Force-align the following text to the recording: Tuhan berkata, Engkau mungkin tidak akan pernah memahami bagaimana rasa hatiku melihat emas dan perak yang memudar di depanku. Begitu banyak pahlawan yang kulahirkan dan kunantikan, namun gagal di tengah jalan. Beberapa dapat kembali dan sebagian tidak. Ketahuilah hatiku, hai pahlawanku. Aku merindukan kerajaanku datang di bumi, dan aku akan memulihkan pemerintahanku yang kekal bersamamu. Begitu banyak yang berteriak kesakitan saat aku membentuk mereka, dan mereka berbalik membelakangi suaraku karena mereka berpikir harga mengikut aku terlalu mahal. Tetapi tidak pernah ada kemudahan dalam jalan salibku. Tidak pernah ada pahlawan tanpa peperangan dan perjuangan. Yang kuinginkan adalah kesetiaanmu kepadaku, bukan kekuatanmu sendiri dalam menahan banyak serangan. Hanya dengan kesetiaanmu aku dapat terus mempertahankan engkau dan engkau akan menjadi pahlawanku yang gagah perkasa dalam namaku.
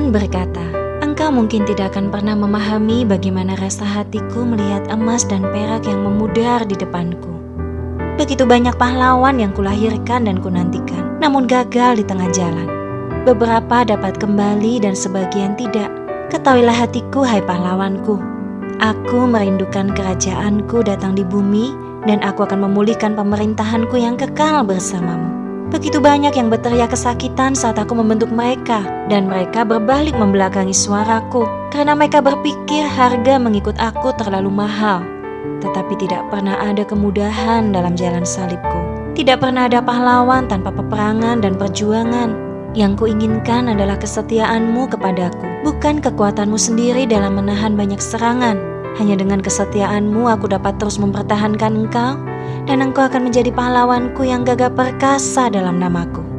Tuhan 0.00 0.16
berkata, 0.16 0.64
Engkau 1.04 1.28
mungkin 1.28 1.68
tidak 1.68 1.92
akan 1.92 2.08
pernah 2.08 2.32
memahami 2.32 3.04
bagaimana 3.04 3.52
rasa 3.60 3.84
hatiku 3.84 4.48
melihat 4.48 4.88
emas 4.88 5.28
dan 5.28 5.44
perak 5.52 5.84
yang 5.84 6.00
memudar 6.00 6.64
di 6.64 6.72
depanku. 6.72 7.28
Begitu 8.16 8.48
banyak 8.48 8.72
pahlawan 8.80 9.36
yang 9.36 9.52
kulahirkan 9.52 10.24
dan 10.24 10.40
kunantikan, 10.40 11.20
namun 11.20 11.44
gagal 11.44 12.00
di 12.00 12.04
tengah 12.08 12.32
jalan. 12.32 12.64
Beberapa 13.28 13.84
dapat 13.84 14.16
kembali 14.16 14.88
dan 14.88 14.96
sebagian 14.96 15.52
tidak. 15.60 15.92
Ketahuilah 16.32 16.80
hatiku, 16.80 17.20
hai 17.20 17.44
pahlawanku. 17.44 18.16
Aku 18.80 19.28
merindukan 19.28 19.92
kerajaanku 19.92 20.80
datang 20.80 21.12
di 21.12 21.28
bumi, 21.28 21.76
dan 22.08 22.24
aku 22.24 22.48
akan 22.48 22.64
memulihkan 22.64 23.12
pemerintahanku 23.12 24.00
yang 24.00 24.16
kekal 24.16 24.64
bersamamu. 24.64 25.39
Begitu 25.70 26.02
banyak 26.02 26.34
yang 26.34 26.50
berteriak 26.50 26.90
kesakitan 26.90 27.54
saat 27.54 27.78
aku 27.78 27.94
membentuk 27.94 28.26
mereka, 28.34 28.82
dan 29.06 29.30
mereka 29.30 29.62
berbalik 29.62 30.18
membelakangi 30.18 30.74
suaraku 30.74 31.46
karena 31.70 31.94
mereka 31.94 32.18
berpikir 32.18 32.82
harga 32.82 33.38
mengikut 33.38 33.78
aku 33.78 34.10
terlalu 34.18 34.50
mahal. 34.50 35.06
Tetapi 35.62 35.94
tidak 35.94 36.26
pernah 36.26 36.58
ada 36.58 36.82
kemudahan 36.82 37.70
dalam 37.70 37.94
jalan 37.94 38.26
salibku. 38.26 38.82
Tidak 39.14 39.38
pernah 39.38 39.70
ada 39.70 39.78
pahlawan 39.78 40.50
tanpa 40.50 40.74
peperangan 40.74 41.38
dan 41.38 41.54
perjuangan. 41.54 42.34
Yang 42.74 43.06
kuinginkan 43.06 43.70
adalah 43.70 43.94
kesetiaanmu 43.98 44.90
kepadaku, 44.90 45.42
bukan 45.62 46.02
kekuatanmu 46.02 46.58
sendiri 46.58 47.06
dalam 47.06 47.38
menahan 47.38 47.78
banyak 47.78 48.02
serangan. 48.02 48.58
Hanya 48.98 49.18
dengan 49.20 49.44
kesetiaanmu 49.44 50.26
aku 50.26 50.50
dapat 50.50 50.80
terus 50.80 50.98
mempertahankan 50.98 51.86
engkau 51.86 52.18
dan 52.64 52.82
engkau 52.82 53.06
akan 53.06 53.30
menjadi 53.30 53.52
pahlawanku 53.52 54.24
yang 54.26 54.42
gagah 54.42 54.72
perkasa 54.72 55.52
dalam 55.52 55.78
namaku. 55.78 56.29